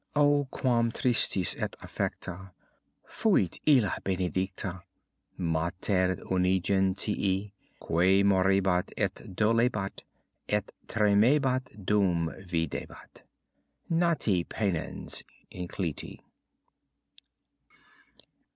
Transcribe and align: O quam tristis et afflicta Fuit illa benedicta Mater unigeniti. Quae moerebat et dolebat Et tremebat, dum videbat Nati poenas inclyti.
O 0.15 0.47
quam 0.49 0.91
tristis 0.91 1.55
et 1.61 1.75
afflicta 1.79 2.53
Fuit 3.07 3.61
illa 3.67 3.99
benedicta 4.03 4.81
Mater 5.37 6.15
unigeniti. 6.31 7.51
Quae 7.79 8.23
moerebat 8.23 8.91
et 8.97 9.13
dolebat 9.35 10.01
Et 10.49 10.71
tremebat, 10.87 11.85
dum 11.85 12.31
videbat 12.49 13.21
Nati 13.91 14.43
poenas 14.43 15.21
inclyti. 15.51 16.19